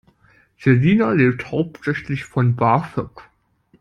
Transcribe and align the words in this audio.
Selina 0.57 1.11
lebt 1.11 1.51
hauptsächlich 1.51 2.23
von 2.25 2.55
BAföG. 2.55 3.21